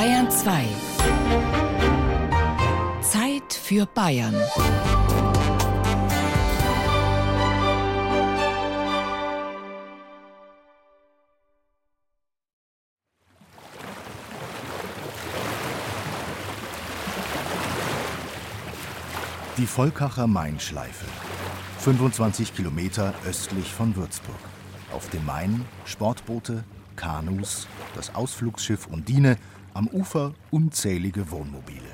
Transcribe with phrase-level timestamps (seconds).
[0.00, 0.64] Bayern 2.
[3.02, 4.34] Zeit für Bayern.
[19.58, 21.04] Die Volkacher Main-Schleife.
[21.80, 24.34] 25 Kilometer östlich von Würzburg.
[24.94, 26.64] Auf dem Main Sportboote,
[26.96, 29.36] Kanus, das Ausflugsschiff Undine,
[29.74, 31.90] am Ufer unzählige Wohnmobile.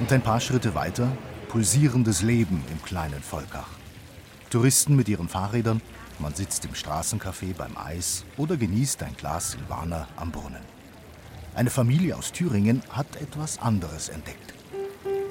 [0.00, 1.10] Und ein paar Schritte weiter
[1.48, 3.70] pulsierendes Leben im kleinen Volkach.
[4.50, 5.80] Touristen mit ihren Fahrrädern,
[6.18, 10.62] man sitzt im Straßencafé beim Eis oder genießt ein Glas Silvaner am Brunnen.
[11.54, 14.54] Eine Familie aus Thüringen hat etwas anderes entdeckt.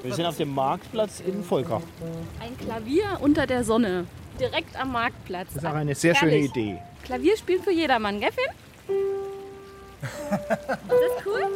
[0.02, 1.82] Wir sind auf dem Marktplatz in Volkach.
[2.40, 4.06] Ein Klavier unter der Sonne,
[4.38, 5.48] direkt am Marktplatz.
[5.54, 6.50] Das ist auch eine sehr schöne Herrlich.
[6.50, 6.78] Idee.
[7.08, 8.52] Klavier spielt für jedermann, gell Finn?
[10.02, 11.48] Ist das cool?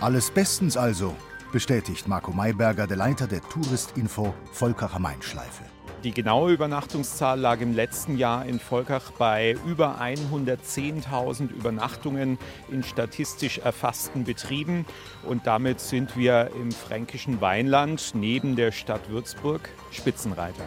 [0.00, 1.14] Alles bestens also,
[1.52, 5.64] bestätigt Marco Mayberger, der Leiter der Touristinfo Volkacher Main-Schleife.
[6.04, 12.38] Die genaue Übernachtungszahl lag im letzten Jahr in Volkach bei über 110.000 Übernachtungen
[12.70, 14.86] in statistisch erfassten Betrieben.
[15.24, 20.62] Und damit sind wir im fränkischen Weinland neben der Stadt Würzburg Spitzenreiter.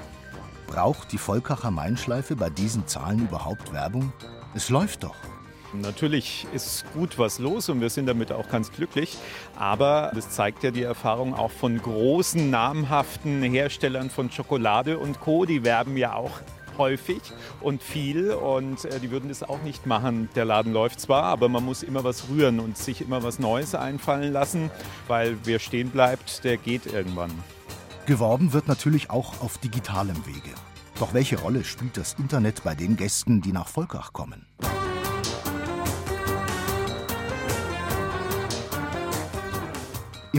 [0.68, 4.12] Braucht die Volkacher Main-Schleife bei diesen Zahlen überhaupt Werbung?
[4.54, 5.16] Es läuft doch.
[5.73, 9.17] Natürlich ist gut was los und wir sind damit auch ganz glücklich.
[9.58, 15.45] Aber das zeigt ja die Erfahrung auch von großen, namhaften Herstellern von Schokolade und Co.
[15.45, 16.41] Die werben ja auch
[16.78, 17.22] häufig
[17.59, 20.30] und viel und äh, die würden das auch nicht machen.
[20.36, 23.75] Der Laden läuft zwar, aber man muss immer was rühren und sich immer was Neues
[23.75, 24.72] einfallen lassen,
[25.08, 27.31] weil wer stehen bleibt, der geht irgendwann.
[28.06, 30.56] Geworben wird natürlich auch auf digitalem Wege.
[31.00, 34.46] Doch welche Rolle spielt das Internet bei den Gästen, die nach Volkach kommen?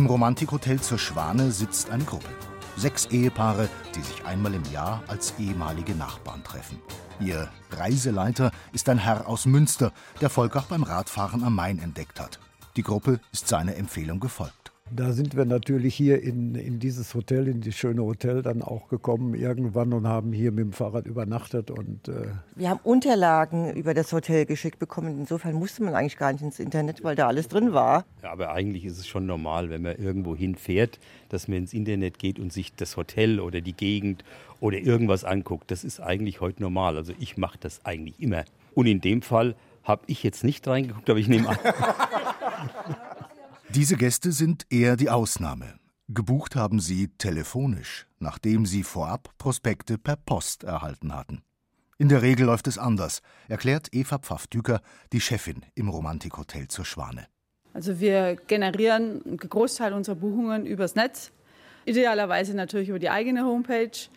[0.02, 2.26] Im Romantikhotel zur Schwane sitzt eine Gruppe.
[2.76, 6.82] Sechs Ehepaare, die sich einmal im Jahr als ehemalige Nachbarn treffen.
[7.20, 12.40] Ihr Reiseleiter ist ein Herr aus Münster, der Volkach beim Radfahren am Main entdeckt hat.
[12.74, 14.61] Die Gruppe ist seiner Empfehlung gefolgt.
[14.94, 18.88] Da sind wir natürlich hier in, in dieses Hotel, in das schöne Hotel dann auch
[18.88, 22.26] gekommen irgendwann und haben hier mit dem Fahrrad übernachtet und äh,
[22.56, 25.18] Wir haben Unterlagen über das Hotel geschickt bekommen.
[25.20, 28.04] Insofern musste man eigentlich gar nicht ins Internet, weil da alles drin war.
[28.22, 30.98] Ja, aber eigentlich ist es schon normal, wenn man irgendwo hinfährt,
[31.30, 34.24] dass man ins Internet geht und sich das Hotel oder die Gegend
[34.60, 35.70] oder irgendwas anguckt.
[35.70, 36.98] Das ist eigentlich heute normal.
[36.98, 38.44] Also ich mache das eigentlich immer.
[38.74, 39.54] Und in dem Fall
[39.84, 41.56] habe ich jetzt nicht reingeguckt, aber ich nehme an.
[43.74, 45.78] Diese Gäste sind eher die Ausnahme.
[46.08, 51.40] Gebucht haben sie telefonisch, nachdem sie vorab Prospekte per Post erhalten hatten.
[51.96, 54.82] In der Regel läuft es anders, erklärt Eva Pfaffdüker,
[55.14, 57.26] die Chefin im Romantikhotel zur Schwane.
[57.72, 61.32] Also wir generieren einen Großteil unserer Buchungen übers Netz,
[61.86, 64.10] idealerweise natürlich über die eigene Homepage.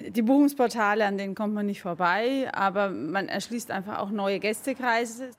[0.00, 5.32] Die Buchungsportale, an denen kommt man nicht vorbei, aber man erschließt einfach auch neue Gästekreise.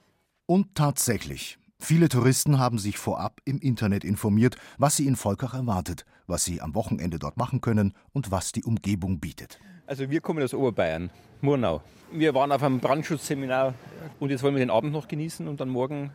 [0.46, 6.06] Und tatsächlich, viele Touristen haben sich vorab im Internet informiert, was sie in Volkach erwartet,
[6.28, 9.60] was sie am Wochenende dort machen können und was die Umgebung bietet.
[9.86, 11.10] Also wir kommen aus Oberbayern,
[11.42, 11.82] Murnau.
[12.12, 13.74] Wir waren auf einem Brandschutzseminar
[14.20, 16.12] und jetzt wollen wir den Abend noch genießen und dann morgen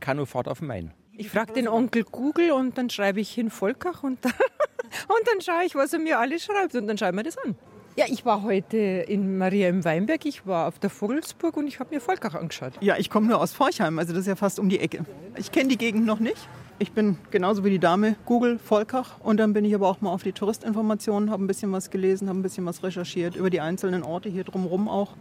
[0.00, 0.92] Kanufahrt auf den Main.
[1.16, 4.32] Ich frage den Onkel Google und dann schreibe ich hin Volkach und dann,
[5.08, 7.56] und dann schaue ich, was er mir alles schreibt und dann schauen wir das an.
[7.96, 11.78] Ja, ich war heute in Maria im Weinberg, ich war auf der Vogelsburg und ich
[11.78, 12.72] habe mir Volkach angeschaut.
[12.80, 15.04] Ja, ich komme nur aus Forchheim, also das ist ja fast um die Ecke.
[15.36, 16.48] Ich kenne die Gegend noch nicht.
[16.80, 20.10] Ich bin genauso wie die Dame Google Volkach und dann bin ich aber auch mal
[20.10, 23.60] auf die Touristinformationen, habe ein bisschen was gelesen, habe ein bisschen was recherchiert über die
[23.60, 25.12] einzelnen Orte hier drumherum auch.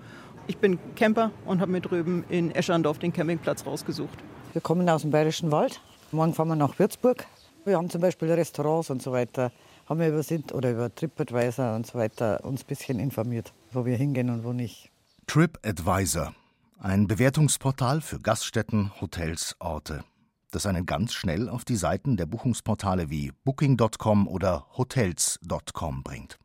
[0.48, 4.18] Ich bin Camper und habe mir drüben in Eschandorf den Campingplatz rausgesucht.
[4.52, 5.80] Wir kommen aus dem Bayerischen Wald.
[6.12, 7.28] Morgen fahren wir nach Würzburg.
[7.66, 9.52] Wir haben zum Beispiel Restaurants und so weiter.
[9.86, 13.86] Haben wir über Sint oder über TripAdvisor und so weiter uns ein bisschen informiert, wo
[13.86, 14.90] wir hingehen und wo nicht.
[15.28, 16.34] TripAdvisor,
[16.80, 20.04] ein Bewertungsportal für Gaststätten, Hotels, Orte,
[20.52, 26.40] das einen ganz schnell auf die Seiten der Buchungsportale wie Booking.com oder Hotels.com bringt.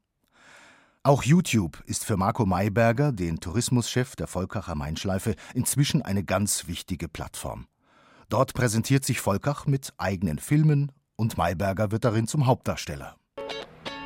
[1.05, 7.08] Auch YouTube ist für Marco Mayberger, den Tourismuschef der Volkacher Main-Schleife, inzwischen eine ganz wichtige
[7.08, 7.67] Plattform.
[8.29, 13.17] Dort präsentiert sich Volkach mit eigenen Filmen und Mayberger wird darin zum Hauptdarsteller.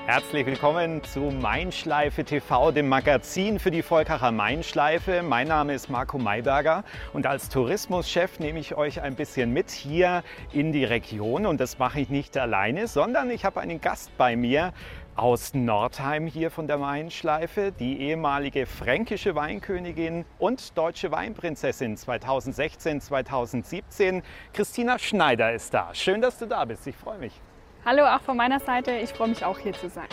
[0.05, 5.23] Herzlich willkommen zu Mainschleife TV, dem Magazin für die Volkacher Mainschleife.
[5.23, 6.83] Mein Name ist Marco Mayberger
[7.13, 11.47] und als Tourismuschef nehme ich euch ein bisschen mit hier in die Region.
[11.47, 14.73] Und das mache ich nicht alleine, sondern ich habe einen Gast bei mir.
[15.15, 24.23] aus Nordheim hier von der Weinschleife, die ehemalige fränkische Weinkönigin und deutsche Weinprinzessin 2016, 2017.
[24.55, 25.95] Christina Schneider ist da.
[25.95, 26.87] Schön, dass du da bist.
[26.87, 27.41] Ich freue mich.
[27.85, 28.93] Hallo, auch von meiner Seite.
[28.93, 30.07] Ich freue mich auch hier zu sein.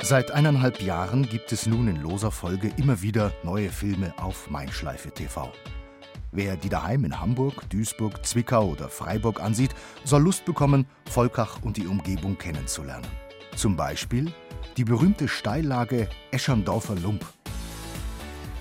[0.00, 5.10] Seit eineinhalb Jahren gibt es nun in loser Folge immer wieder neue Filme auf Meinschleife
[5.10, 5.52] TV.
[6.32, 9.74] Wer die daheim in Hamburg, Duisburg, Zwickau oder Freiburg ansieht,
[10.04, 13.06] soll Lust bekommen, Volkach und die Umgebung kennenzulernen.
[13.54, 14.32] Zum Beispiel
[14.78, 17.26] die berühmte Steillage Escherndorfer Lump.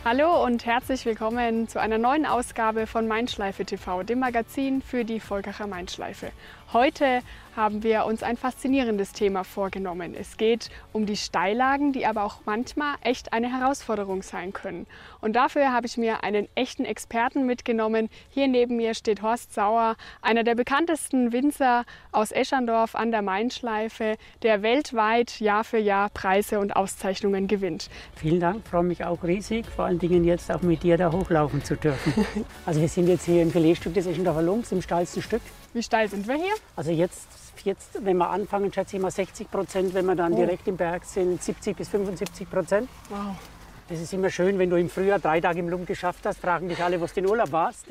[0.06, 5.22] Hallo und herzlich willkommen zu einer neuen Ausgabe von Meinschleife TV, dem Magazin für die
[5.22, 6.34] Volkacher Meinschleife.
[6.74, 7.22] Heute
[7.56, 10.16] haben wir uns ein faszinierendes Thema vorgenommen.
[10.20, 14.88] Es geht um die Steillagen, die aber auch manchmal echt eine Herausforderung sein können.
[15.22, 18.10] Und dafür habe ich mir einen echten Experten mitgenommen.
[18.30, 24.18] Hier neben mir steht Horst Sauer, einer der bekanntesten Winzer aus Eschandorf an der Mainschleife,
[24.42, 27.90] der weltweit Jahr für Jahr Preise und Auszeichnungen gewinnt.
[28.16, 31.64] Vielen Dank, freue mich auch riesig, vor allen Dingen jetzt auch mit dir da hochlaufen
[31.64, 32.26] zu dürfen.
[32.66, 35.42] also wir sind jetzt hier im Filetstück des Eschendorfer Lumps, im steilsten Stück.
[35.74, 36.54] Wie steil sind wir hier?
[36.76, 37.28] Also jetzt,
[37.64, 39.94] jetzt wenn wir anfangen, schätze ich mal 60 Prozent.
[39.94, 40.38] Wenn wir dann oh.
[40.38, 42.90] direkt im Berg sind, 70 bis 75 Prozent.
[43.10, 43.36] Wow.
[43.90, 46.70] Das ist immer schön, wenn du im Frühjahr drei Tage im Lump geschafft hast, fragen
[46.70, 47.86] dich alle, wo du in Urlaub warst,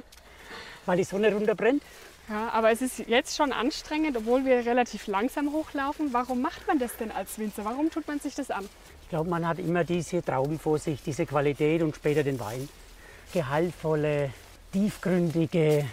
[0.86, 1.82] weil die Sonne runterbrennt.
[2.28, 6.12] Ja, aber es ist jetzt schon anstrengend, obwohl wir relativ langsam hochlaufen.
[6.12, 7.64] Warum macht man das denn als Winzer?
[7.64, 8.68] Warum tut man sich das an?
[9.02, 12.68] Ich glaube, man hat immer diese Trauben vor sich, diese Qualität und später den Wein.
[13.34, 14.30] Gehaltvolle,
[14.72, 15.84] tiefgründige,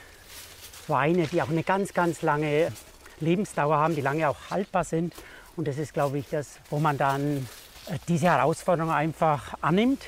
[0.87, 2.71] Weine, die auch eine ganz, ganz lange
[3.21, 5.13] Lebensdauer haben, die lange auch haltbar sind.
[5.55, 7.47] Und das ist, glaube ich, das, wo man dann
[7.87, 10.03] äh, diese Herausforderung einfach annimmt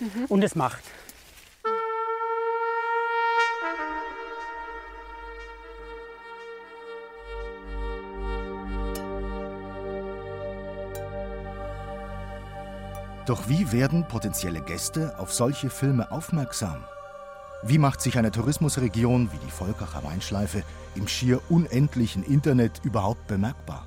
[0.00, 0.26] mhm.
[0.28, 0.82] und es macht.
[13.26, 16.84] Doch wie werden potenzielle Gäste auf solche Filme aufmerksam?
[17.66, 20.62] Wie macht sich eine Tourismusregion wie die Volkacher Weinschleife
[20.96, 23.86] im schier unendlichen Internet überhaupt bemerkbar?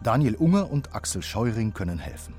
[0.00, 2.34] Daniel Unger und Axel Scheuring können helfen.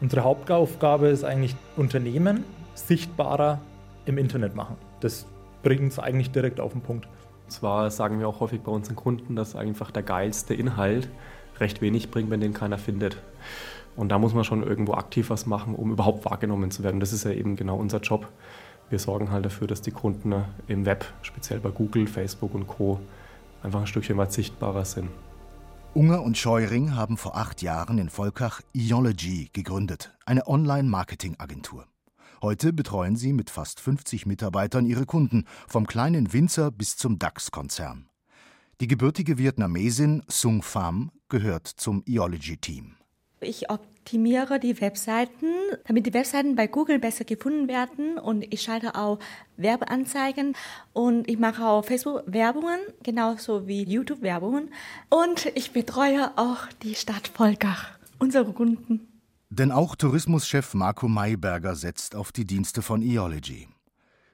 [0.00, 2.44] Unsere Hauptaufgabe ist eigentlich Unternehmen
[2.76, 3.60] sichtbarer
[4.06, 4.76] im Internet machen.
[5.00, 5.26] Das
[5.64, 7.08] bringt es eigentlich direkt auf den Punkt.
[7.48, 11.08] Zwar sagen wir auch häufig bei unseren Kunden, dass einfach der geilste Inhalt
[11.58, 13.16] recht wenig bringt, wenn den keiner findet.
[13.96, 17.00] Und da muss man schon irgendwo aktiv was machen, um überhaupt wahrgenommen zu werden.
[17.00, 18.28] Das ist ja eben genau unser Job.
[18.90, 20.34] Wir sorgen halt dafür, dass die Kunden
[20.66, 23.00] im Web, speziell bei Google, Facebook und Co.,
[23.62, 25.08] einfach ein Stückchen weit sichtbarer sind.
[25.94, 31.86] Unger und Scheuring haben vor acht Jahren in Volkach Eology gegründet, eine Online-Marketing-Agentur.
[32.42, 38.08] Heute betreuen sie mit fast 50 Mitarbeitern ihre Kunden, vom kleinen Winzer bis zum DAX-Konzern.
[38.80, 42.96] Die gebürtige Vietnamesin Sung Pham gehört zum Eology-Team.
[43.40, 45.46] Ich optimiere die Webseiten,
[45.86, 49.18] damit die Webseiten bei Google besser gefunden werden und ich schalte auch
[49.56, 50.54] Werbeanzeigen
[50.92, 54.70] und ich mache auch Facebook-Werbungen, genauso wie YouTube-Werbungen
[55.10, 59.08] und ich betreue auch die Stadt Volkach, unsere Kunden.
[59.50, 63.68] Denn auch Tourismuschef Marco Mayberger setzt auf die Dienste von Eology.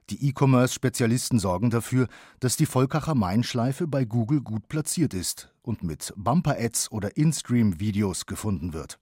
[0.09, 2.09] Die E-Commerce-Spezialisten sorgen dafür,
[2.41, 8.73] dass die Volkacher Mainschleife bei Google gut platziert ist und mit Bumper-Ads oder In-Stream-Videos gefunden
[8.73, 8.99] wird.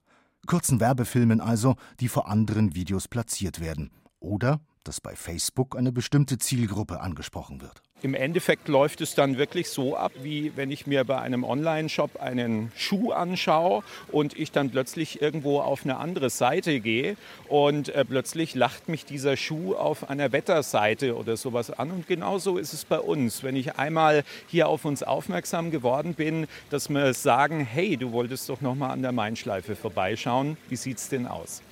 [0.46, 3.90] Kurzen Werbefilmen also, die vor anderen Videos platziert werden.
[4.20, 7.82] Oder dass bei Facebook eine bestimmte Zielgruppe angesprochen wird.
[8.00, 12.20] Im Endeffekt läuft es dann wirklich so ab, wie wenn ich mir bei einem Online-Shop
[12.20, 17.16] einen Schuh anschaue und ich dann plötzlich irgendwo auf eine andere Seite gehe
[17.48, 21.90] und äh, plötzlich lacht mich dieser Schuh auf einer Wetterseite oder sowas an.
[21.90, 23.42] Und genauso ist es bei uns.
[23.42, 28.48] Wenn ich einmal hier auf uns aufmerksam geworden bin, dass wir sagen, hey, du wolltest
[28.48, 30.56] doch noch mal an der Mainschleife vorbeischauen.
[30.68, 31.62] Wie sieht's denn aus?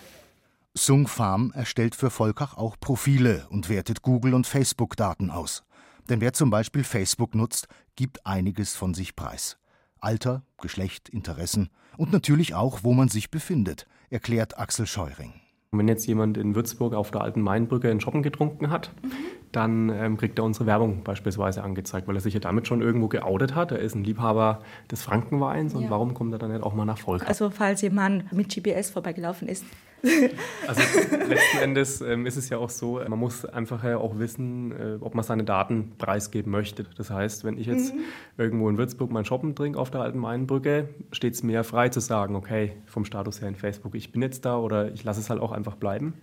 [0.75, 5.63] Sung Farm erstellt für Volkach auch Profile und wertet Google- und Facebook-Daten aus.
[6.09, 9.59] Denn wer zum Beispiel Facebook nutzt, gibt einiges von sich preis.
[9.99, 15.33] Alter, Geschlecht, Interessen und natürlich auch, wo man sich befindet, erklärt Axel Scheuring.
[15.73, 19.11] Wenn jetzt jemand in Würzburg auf der alten Mainbrücke einen Schoppen getrunken hat, mhm.
[19.57, 23.09] Dann ähm, kriegt er unsere Werbung beispielsweise angezeigt, weil er sich ja damit schon irgendwo
[23.09, 23.73] geoutet hat.
[23.73, 24.61] Er ist ein Liebhaber
[24.91, 25.91] des Frankenweins und ja.
[25.91, 27.27] warum kommt er dann nicht auch mal nach Volk?
[27.27, 29.65] Also falls jemand mit GPS vorbeigelaufen ist,
[30.67, 30.83] also
[31.27, 34.99] letzten Endes ähm, ist es ja auch so, man muss einfach ja auch wissen, äh,
[35.01, 36.85] ob man seine Daten preisgeben möchte.
[36.97, 38.01] Das heißt, wenn ich jetzt mhm.
[38.37, 42.01] irgendwo in Würzburg mein Shoppen trinke auf der alten Mainbrücke, steht es mir frei zu
[42.01, 45.31] sagen, okay, vom Status her in Facebook, ich bin jetzt da oder ich lasse es
[45.31, 46.15] halt auch einfach bleiben.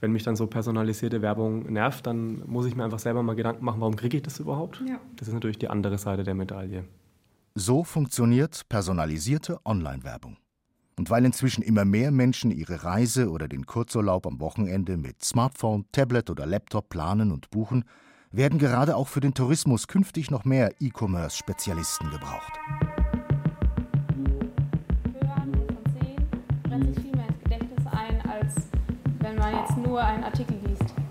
[0.00, 3.64] Wenn mich dann so personalisierte Werbung nervt, dann muss ich mir einfach selber mal Gedanken
[3.64, 4.82] machen, warum kriege ich das überhaupt?
[4.88, 4.98] Ja.
[5.16, 6.84] Das ist natürlich die andere Seite der Medaille.
[7.54, 10.38] So funktioniert personalisierte Online-Werbung.
[10.96, 15.84] Und weil inzwischen immer mehr Menschen ihre Reise oder den Kurzurlaub am Wochenende mit Smartphone,
[15.92, 17.84] Tablet oder Laptop planen und buchen,
[18.32, 22.52] werden gerade auch für den Tourismus künftig noch mehr E-Commerce-Spezialisten gebraucht.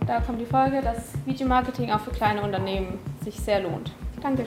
[0.10, 3.92] Da kommt die Folge, dass Videomarketing auch für kleine Unternehmen sich sehr lohnt.
[4.20, 4.44] Danke.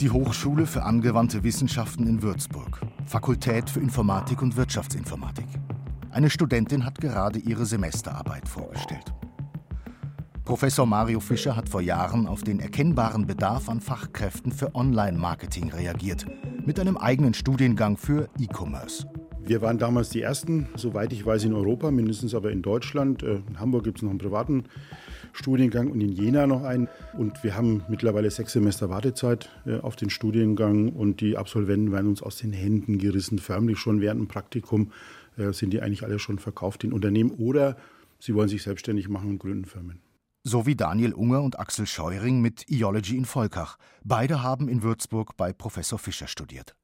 [0.00, 5.46] Die Hochschule für angewandte Wissenschaften in Würzburg, Fakultät für Informatik und Wirtschaftsinformatik.
[6.10, 9.14] Eine Studentin hat gerade ihre Semesterarbeit vorgestellt.
[10.44, 16.26] Professor Mario Fischer hat vor Jahren auf den erkennbaren Bedarf an Fachkräften für Online-Marketing reagiert,
[16.66, 19.06] mit einem eigenen Studiengang für E-Commerce.
[19.44, 23.24] Wir waren damals die Ersten, soweit ich weiß, in Europa, mindestens aber in Deutschland.
[23.24, 24.64] Äh, in Hamburg gibt es noch einen privaten
[25.32, 26.88] Studiengang und in Jena noch einen.
[27.18, 32.06] Und wir haben mittlerweile sechs Semester Wartezeit äh, auf den Studiengang und die Absolventen werden
[32.06, 33.40] uns aus den Händen gerissen.
[33.40, 34.92] Förmlich schon während dem Praktikum
[35.36, 37.76] äh, sind die eigentlich alle schon verkauft in Unternehmen oder
[38.20, 40.00] sie wollen sich selbstständig machen und gründen Firmen.
[40.44, 43.76] So wie Daniel Unger und Axel Scheuring mit Eology in Volkach.
[44.04, 46.74] Beide haben in Würzburg bei Professor Fischer studiert.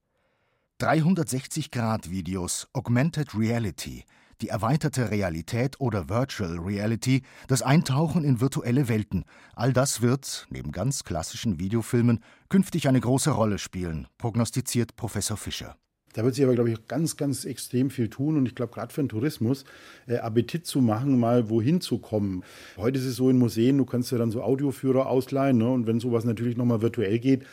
[0.81, 4.05] 360-Grad-Videos, Augmented Reality,
[4.41, 9.25] die erweiterte Realität oder Virtual Reality, das Eintauchen in virtuelle Welten,
[9.57, 15.75] all das wird, neben ganz klassischen Videofilmen, künftig eine große Rolle spielen, prognostiziert Professor Fischer.
[16.13, 18.37] Da wird sich aber, glaube ich, ganz, ganz extrem viel tun.
[18.37, 19.65] Und ich glaube, gerade für den Tourismus,
[20.07, 22.45] äh, Appetit zu machen, mal wohin zu kommen.
[22.77, 25.59] Heute ist es so in Museen, du kannst ja dann so Audioführer ausleihen.
[25.59, 25.71] Ne?
[25.71, 27.45] Und wenn sowas natürlich nochmal virtuell geht,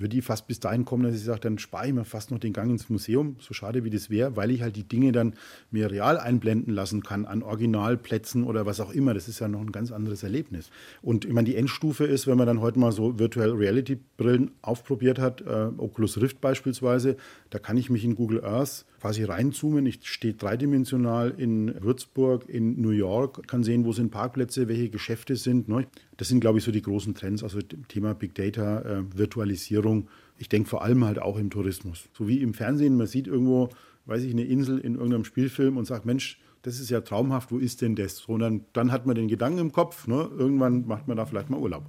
[0.00, 2.38] würde ich fast bis dahin kommen, dass ich sage, dann spare ich mir fast noch
[2.38, 5.34] den Gang ins Museum, so schade wie das wäre, weil ich halt die Dinge dann
[5.70, 9.14] mir real einblenden lassen kann an Originalplätzen oder was auch immer.
[9.14, 10.70] Das ist ja noch ein ganz anderes Erlebnis.
[11.02, 14.52] Und ich meine, die Endstufe ist, wenn man dann heute mal so Virtual Reality Brillen
[14.62, 17.16] aufprobiert hat, äh, Oculus Rift beispielsweise,
[17.50, 19.86] da kann ich mich in Google Earth quasi reinzoomen.
[19.86, 25.36] Ich stehe dreidimensional in Würzburg, in New York, kann sehen, wo sind Parkplätze, welche Geschäfte
[25.36, 25.68] sind.
[25.68, 25.86] Ne?
[26.16, 30.08] Das sind, glaube ich, so die großen Trends, also Thema Big Data, äh, Virtualisierung.
[30.38, 32.08] Ich denke vor allem halt auch im Tourismus.
[32.12, 33.70] So wie im Fernsehen, man sieht irgendwo,
[34.06, 37.58] weiß ich, eine Insel in irgendeinem Spielfilm und sagt, Mensch, das ist ja traumhaft, wo
[37.58, 38.26] ist denn das?
[38.26, 40.28] Und dann, dann hat man den Gedanken im Kopf, ne?
[40.36, 41.84] irgendwann macht man da vielleicht mal Urlaub.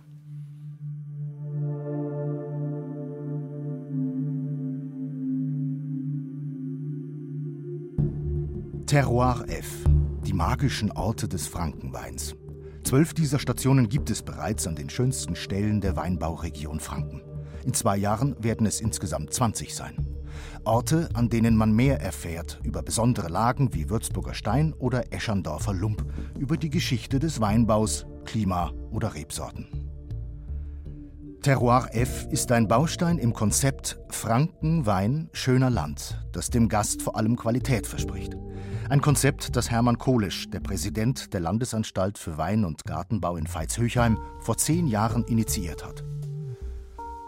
[8.92, 9.86] Terroir F,
[10.26, 12.36] die magischen Orte des Frankenweins.
[12.84, 17.22] Zwölf dieser Stationen gibt es bereits an den schönsten Stellen der Weinbauregion Franken.
[17.64, 19.96] In zwei Jahren werden es insgesamt 20 sein.
[20.66, 26.04] Orte, an denen man mehr erfährt über besondere Lagen wie Würzburger Stein oder Eschandorfer Lump,
[26.38, 29.91] über die Geschichte des Weinbaus, Klima oder Rebsorten.
[31.42, 37.16] Terroir F ist ein Baustein im Konzept Franken, Wein, schöner Land, das dem Gast vor
[37.16, 38.38] allem Qualität verspricht.
[38.90, 44.20] Ein Konzept, das Hermann Kohlisch, der Präsident der Landesanstalt für Wein- und Gartenbau in Veitshöchheim,
[44.40, 46.04] vor zehn Jahren initiiert hat.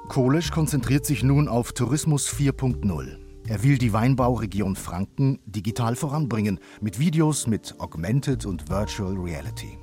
[0.10, 3.18] Kohlisch konzentriert sich nun auf Tourismus 4.0.
[3.48, 9.80] Er will die Weinbauregion Franken digital voranbringen, mit Videos mit Augmented und Virtual Reality.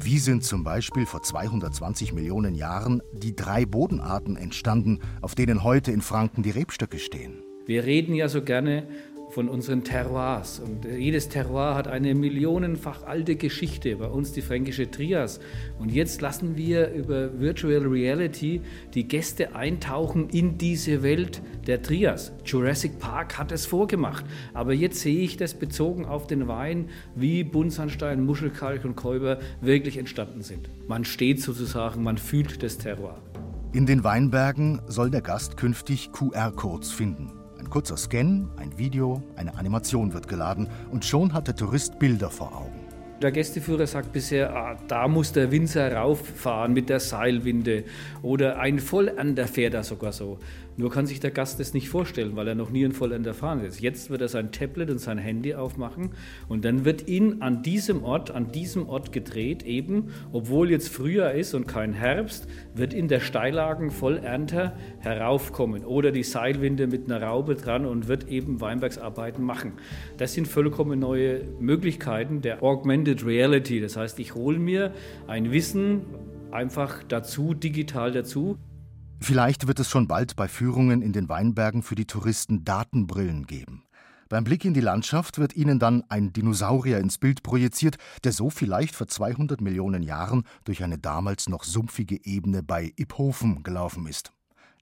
[0.00, 5.92] Wie sind zum Beispiel vor 220 Millionen Jahren die drei Bodenarten entstanden, auf denen heute
[5.92, 7.42] in Franken die Rebstöcke stehen?
[7.66, 8.86] Wir reden ja so gerne
[9.34, 10.60] von unseren Terroirs.
[10.60, 15.40] Und jedes Terroir hat eine millionenfach alte Geschichte, bei uns die fränkische Trias.
[15.80, 18.60] Und jetzt lassen wir über Virtual Reality
[18.94, 22.32] die Gäste eintauchen in diese Welt der Trias.
[22.44, 27.42] Jurassic Park hat es vorgemacht, aber jetzt sehe ich das bezogen auf den Wein, wie
[27.42, 30.70] Buntsandstein, Muschelkalk und Käuber wirklich entstanden sind.
[30.86, 33.20] Man steht sozusagen, man fühlt das Terroir.
[33.72, 37.43] In den Weinbergen soll der Gast künftig QR-Codes finden.
[37.64, 42.28] Ein kurzer Scan, ein Video, eine Animation wird geladen und schon hat der Tourist Bilder
[42.28, 42.78] vor Augen.
[43.22, 47.84] Der Gästeführer sagt bisher, ah, da muss der Winzer rauffahren mit der Seilwinde
[48.20, 50.38] oder ein Vollender fährt da sogar so.
[50.76, 53.60] Nur kann sich der Gast das nicht vorstellen, weil er noch nie ein Vollender fahren
[53.60, 53.80] ist.
[53.80, 56.10] Jetzt wird er sein Tablet und sein Handy aufmachen
[56.48, 61.32] und dann wird ihn an diesem Ort, an diesem Ort gedreht, eben, obwohl jetzt Frühjahr
[61.32, 67.24] ist und kein Herbst, wird in der Steillagen Vollernter heraufkommen oder die Seilwinde mit einer
[67.24, 69.74] Raube dran und wird eben Weinbergsarbeiten machen.
[70.18, 73.80] Das sind vollkommen neue Möglichkeiten der Augmented Reality.
[73.80, 74.92] Das heißt, ich hole mir
[75.28, 76.02] ein Wissen
[76.50, 78.56] einfach dazu, digital dazu.
[79.24, 83.86] Vielleicht wird es schon bald bei Führungen in den Weinbergen für die Touristen Datenbrillen geben.
[84.28, 88.50] Beim Blick in die Landschaft wird ihnen dann ein Dinosaurier ins Bild projiziert, der so
[88.50, 94.30] vielleicht vor 200 Millionen Jahren durch eine damals noch sumpfige Ebene bei Iphofen gelaufen ist.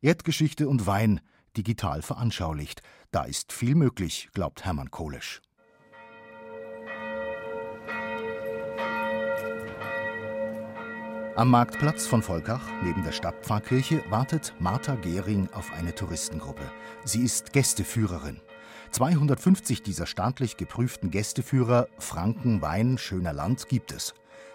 [0.01, 1.21] Erdgeschichte und Wein
[1.57, 2.83] digital veranschaulicht.
[3.13, 5.41] Da ist viel möglich, glaubt Hermann Kohlesch.
[11.35, 16.71] Am Marktplatz von Volkach, neben der Stadtpfarrkirche, wartet Martha Gehring auf eine Touristengruppe.
[17.05, 18.43] Sie ist Gästeführerin.
[18.91, 24.13] 250 dieser staatlich geprüften Gästeführer Franken, Wein, schöner Land gibt es.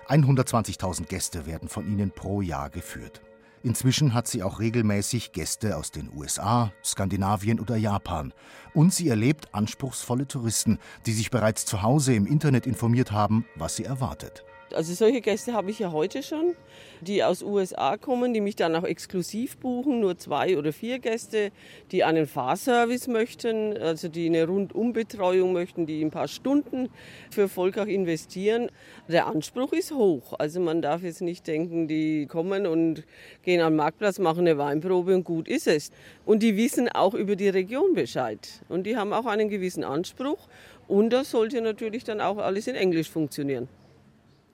[0.08, 3.22] 120.000 Gäste werden von ihnen pro Jahr geführt.
[3.64, 8.36] Inzwischen hat sie auch regelmäßig Gäste aus den USA, Skandinavien oder Japan.
[8.76, 13.78] Und sie erlebt anspruchsvolle Touristen, die sich bereits zu Hause im Internet informiert haben, was
[13.78, 14.46] sie erwartet.
[14.74, 16.56] Also solche Gäste habe ich ja heute schon,
[17.00, 21.52] die aus USA kommen, die mich dann auch exklusiv buchen, nur zwei oder vier Gäste,
[21.92, 26.90] die einen Fahrservice möchten, also die eine Rundumbetreuung möchten, die ein paar Stunden
[27.32, 28.70] für Volkach investieren.
[29.08, 33.06] Der Anspruch ist hoch, also man darf jetzt nicht denken, die kommen und
[33.44, 35.92] gehen am Marktplatz, machen eine Weinprobe und gut ist es.
[36.26, 40.50] Und die wissen auch über die Region Bescheid und die haben auch einen gewissen Anspruch
[40.90, 43.70] und das sollte natürlich dann auch alles in Englisch funktionieren.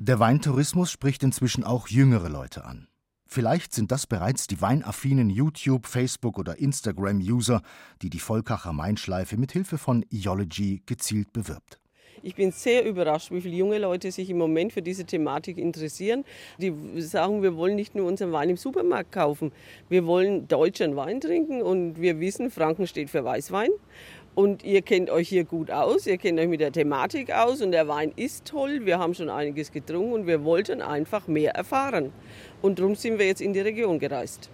[0.06, 2.90] Der Weintourismus spricht inzwischen auch jüngere Leute an.
[3.26, 7.62] Vielleicht sind das bereits die weinaffinen YouTube, Facebook oder Instagram-User,
[8.02, 11.80] die die Volkacher Mainschleife mit Hilfe von Eology gezielt bewirbt.
[12.22, 16.26] Ich bin sehr überrascht, wie viele junge Leute sich im Moment für diese Thematik interessieren.
[16.58, 19.54] Die sagen, wir wollen nicht nur unseren Wein im Supermarkt kaufen,
[19.88, 23.70] wir wollen deutschen Wein trinken und wir wissen, Franken steht für Weißwein.
[24.36, 27.72] Und ihr kennt euch hier gut aus, ihr kennt euch mit der Thematik aus und
[27.72, 28.86] der Wein ist toll.
[28.86, 32.12] Wir haben schon einiges getrunken und wir wollten einfach mehr erfahren.
[32.62, 34.50] Und darum sind wir jetzt in die Region gereist.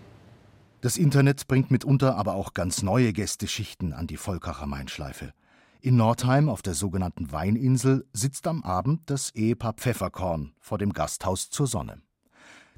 [0.81, 5.33] Das Internet bringt mitunter aber auch ganz neue Gästeschichten an die Volkacher Mainschleife.
[5.81, 11.49] In Nordheim auf der sogenannten Weininsel sitzt am Abend das Ehepaar Pfefferkorn vor dem Gasthaus
[11.49, 12.01] zur Sonne.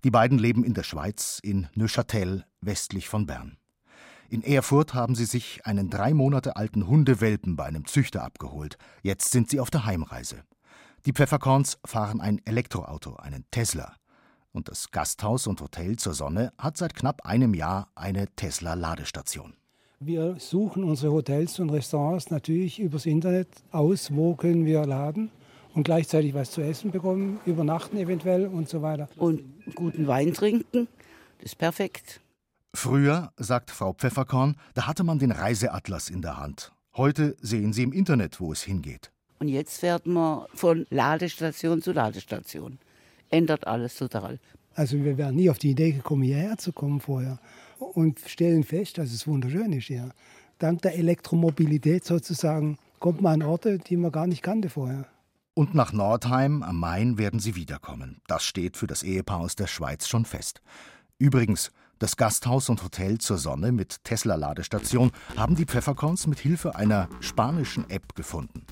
[0.03, 3.57] Die beiden leben in der Schweiz, in Neuchâtel, westlich von Bern.
[4.31, 8.77] In Erfurt haben sie sich einen drei Monate alten Hundewelpen bei einem Züchter abgeholt.
[9.03, 10.37] Jetzt sind sie auf der Heimreise.
[11.05, 13.93] Die Pfefferkorns fahren ein Elektroauto, einen Tesla.
[14.53, 19.53] Und das Gasthaus und Hotel zur Sonne hat seit knapp einem Jahr eine Tesla-Ladestation.
[19.99, 25.29] Wir suchen unsere Hotels und Restaurants natürlich übers Internet aus, wo können wir laden
[25.73, 29.09] und gleichzeitig was zu essen bekommen, übernachten eventuell und so weiter.
[29.17, 29.43] Und
[29.75, 30.87] guten Wein trinken,
[31.39, 32.21] das ist perfekt.
[32.73, 36.71] Früher, sagt Frau Pfefferkorn, da hatte man den Reiseatlas in der Hand.
[36.95, 39.11] Heute sehen Sie im Internet, wo es hingeht.
[39.39, 42.79] Und jetzt fährt man von Ladestation zu Ladestation.
[43.29, 44.39] Ändert alles total.
[44.73, 47.39] Also wir wären nie auf die Idee gekommen, hierher zu kommen vorher.
[47.77, 50.11] Und stellen fest, dass es wunderschön ist hier.
[50.59, 55.07] Dank der Elektromobilität sozusagen kommt man an Orte, die man gar nicht kannte vorher.
[55.53, 58.21] Und nach Nordheim am Main werden sie wiederkommen.
[58.27, 60.61] Das steht für das Ehepaar aus der Schweiz schon fest.
[61.17, 67.07] Übrigens, das Gasthaus und Hotel zur Sonne mit Tesla-Ladestation haben die Pfefferkorns mit Hilfe einer
[67.19, 68.65] spanischen App gefunden.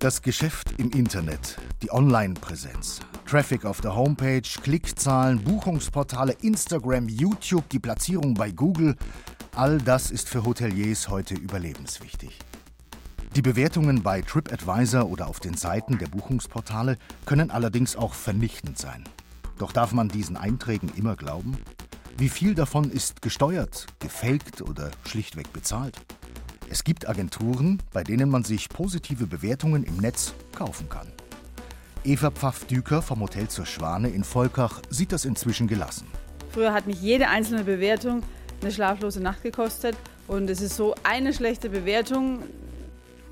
[0.00, 7.78] Das Geschäft im Internet, die Online-Präsenz, Traffic auf der Homepage, Klickzahlen, Buchungsportale, Instagram, YouTube, die
[7.78, 8.96] Platzierung bei Google,
[9.54, 12.40] all das ist für Hoteliers heute überlebenswichtig.
[13.36, 19.04] Die Bewertungen bei TripAdvisor oder auf den Seiten der Buchungsportale können allerdings auch vernichtend sein.
[19.58, 21.56] Doch darf man diesen Einträgen immer glauben?
[22.16, 25.96] Wie viel davon ist gesteuert, gefaked oder schlichtweg bezahlt?
[26.70, 31.12] Es gibt Agenturen, bei denen man sich positive Bewertungen im Netz kaufen kann.
[32.04, 36.06] Eva Pfaff-Düker vom Hotel zur Schwane in Volkach sieht das inzwischen gelassen.
[36.50, 38.22] Früher hat mich jede einzelne Bewertung
[38.60, 39.96] eine schlaflose Nacht gekostet.
[40.26, 42.42] Und es ist so, eine schlechte Bewertung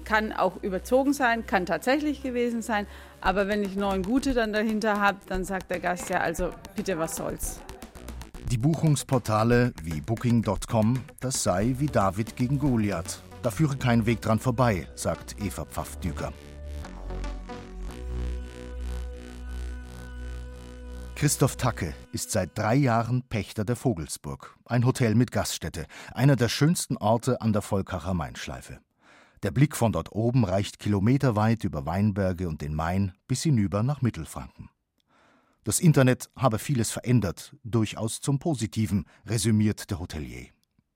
[0.07, 2.87] kann auch überzogen sein, kann tatsächlich gewesen sein.
[3.21, 6.99] Aber wenn ich neun gute dann dahinter habe, dann sagt der Gast ja, also bitte,
[6.99, 7.61] was soll's.
[8.51, 13.21] Die Buchungsportale wie Booking.com, das sei wie David gegen Goliath.
[13.42, 16.33] Da führe kein Weg dran vorbei, sagt Eva Pfaffdüker.
[21.16, 26.49] Christoph Tacke ist seit drei Jahren Pächter der Vogelsburg, ein Hotel mit Gaststätte, einer der
[26.49, 28.81] schönsten Orte an der Volkacher Mainschleife.
[29.47, 34.03] Der Blick von dort oben reicht kilometerweit über Weinberge und den Main bis hinüber nach
[34.03, 34.71] Mittelfranken.
[35.63, 40.49] Das Internet habe vieles verändert, durchaus zum Positiven, resümiert der Hotelier.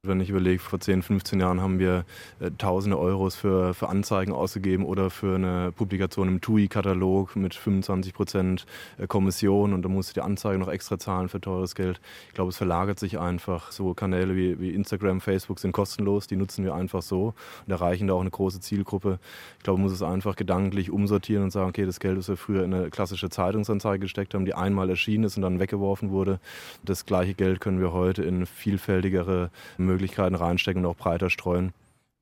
[0.02, 2.06] Wenn ich überlege, vor 10, 15 Jahren haben wir
[2.40, 8.14] äh, tausende Euros für, für Anzeigen ausgegeben oder für eine Publikation im TUI-Katalog mit 25
[8.14, 8.64] Prozent
[8.96, 12.00] äh, Kommission und da musst du die Anzeige noch extra zahlen für teures Geld.
[12.28, 13.72] Ich glaube, es verlagert sich einfach.
[13.72, 17.34] So Kanäle wie, wie Instagram, Facebook sind kostenlos, die nutzen wir einfach so
[17.66, 19.18] und erreichen da auch eine große Zielgruppe.
[19.58, 22.38] Ich glaube, man muss es einfach gedanklich umsortieren und sagen, okay, das Geld, das wir
[22.38, 26.40] früher in eine klassische Zeitungsanzeige gesteckt haben, die einmal erschienen ist und dann weggeworfen wurde,
[26.82, 31.72] das gleiche Geld können wir heute in vielfältigere Möglichkeiten reinstecken und auch breiter streuen.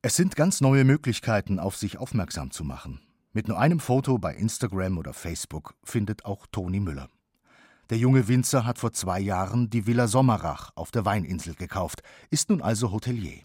[0.02, 3.00] Es sind ganz neue Möglichkeiten, auf sich aufmerksam zu machen.
[3.32, 7.08] Mit nur einem Foto bei Instagram oder Facebook findet auch Toni Müller.
[7.90, 12.50] Der junge Winzer hat vor zwei Jahren die Villa Sommerach auf der Weininsel gekauft, ist
[12.50, 13.42] nun also Hotelier.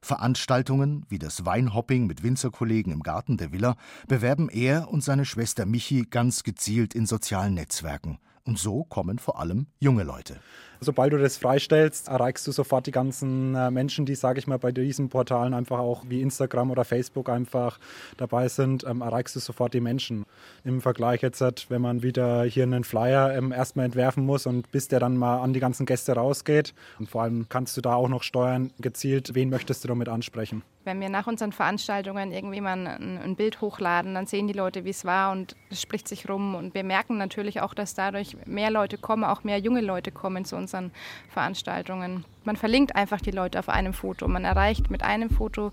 [0.00, 3.76] Veranstaltungen wie das Weinhopping mit Winzerkollegen im Garten der Villa
[4.08, 8.18] bewerben er und seine Schwester Michi ganz gezielt in sozialen Netzwerken.
[8.44, 10.40] Und so kommen vor allem junge Leute.
[10.84, 14.58] Sobald du das freistellst, erreichst du sofort die ganzen äh, Menschen, die, sage ich mal,
[14.58, 17.78] bei diesen Portalen einfach auch wie Instagram oder Facebook einfach
[18.16, 20.26] dabei sind, ähm, erreichst du sofort die Menschen.
[20.64, 24.88] Im Vergleich jetzt, wenn man wieder hier einen Flyer ähm, erstmal entwerfen muss und bis
[24.88, 26.74] der dann mal an die ganzen Gäste rausgeht.
[26.98, 30.64] Und vor allem kannst du da auch noch steuern, gezielt, wen möchtest du damit ansprechen.
[30.84, 34.84] Wenn wir nach unseren Veranstaltungen irgendwie mal ein, ein Bild hochladen, dann sehen die Leute,
[34.84, 36.56] wie es war und es spricht sich rum.
[36.56, 40.44] Und wir merken natürlich auch, dass dadurch mehr Leute kommen, auch mehr junge Leute kommen
[40.44, 40.92] zu unseren
[41.28, 42.24] Veranstaltungen.
[42.44, 44.28] Man verlinkt einfach die Leute auf einem Foto.
[44.28, 45.72] Man erreicht mit einem Foto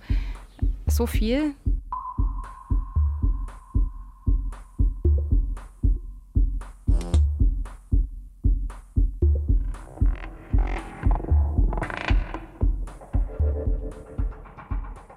[0.87, 1.53] so viel.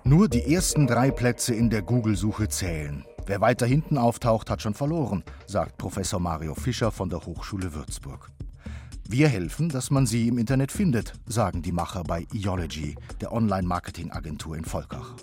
[0.05, 3.05] Nur die ersten drei Plätze in der Google-Suche zählen.
[3.25, 8.31] Wer weiter hinten auftaucht, hat schon verloren, sagt Professor Mario Fischer von der Hochschule Würzburg.
[9.12, 14.57] Wir helfen, dass man sie im Internet findet, sagen die Macher bei Eology, der Online-Marketing-Agentur
[14.57, 15.16] in Volkach.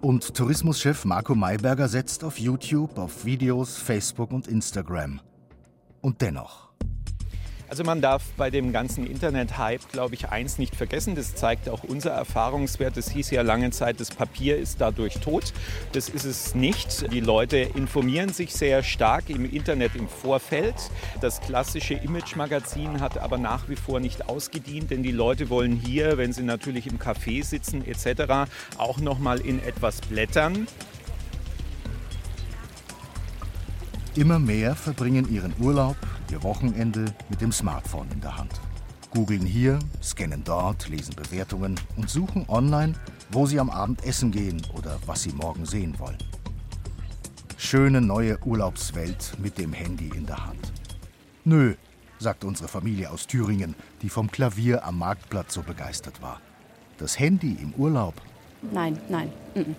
[0.00, 5.20] Und Tourismuschef Marco Mayberger setzt auf YouTube, auf Videos, Facebook und Instagram.
[6.00, 6.72] Und dennoch.
[7.68, 11.16] Also man darf bei dem ganzen Internet-Hype, glaube ich, eins nicht vergessen.
[11.16, 12.96] Das zeigt auch unser Erfahrungswert.
[12.96, 15.52] Es hieß ja lange Zeit, das Papier ist dadurch tot.
[15.92, 17.12] Das ist es nicht.
[17.12, 20.76] Die Leute informieren sich sehr stark im Internet im Vorfeld.
[21.20, 26.18] Das klassische Image-Magazin hat aber nach wie vor nicht ausgedient, denn die Leute wollen hier,
[26.18, 28.48] wenn sie natürlich im Café sitzen etc.,
[28.78, 30.68] auch noch mal in etwas blättern.
[34.14, 35.96] Immer mehr verbringen ihren Urlaub,
[36.30, 38.60] ihr Wochenende mit dem Smartphone in der Hand.
[39.10, 42.94] Googeln hier, scannen dort, lesen Bewertungen und suchen online,
[43.30, 46.18] wo sie am Abend essen gehen oder was sie morgen sehen wollen.
[47.56, 50.72] Schöne neue Urlaubswelt mit dem Handy in der Hand.
[51.44, 51.74] Nö,
[52.18, 56.40] sagt unsere Familie aus Thüringen, die vom Klavier am Marktplatz so begeistert war.
[56.98, 58.14] Das Handy im Urlaub
[58.62, 59.32] Nein, nein,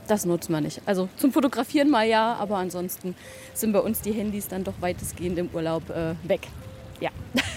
[0.08, 0.82] das nutzen wir nicht.
[0.86, 3.16] Also zum Fotografieren mal ja, aber ansonsten
[3.54, 6.48] sind bei uns die Handys dann doch weitestgehend im Urlaub äh, weg.
[7.00, 7.10] Ja.